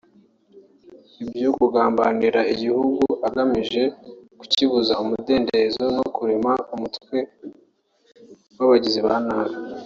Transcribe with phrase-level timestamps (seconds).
[1.23, 3.81] ibyo kugambanira igihugu agamije
[4.39, 7.17] kukibuza umudendezo no kurema umutwe
[8.57, 9.55] w’abagizi ba nabi